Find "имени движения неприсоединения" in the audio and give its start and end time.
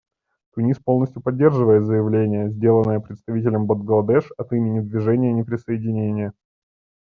4.51-6.33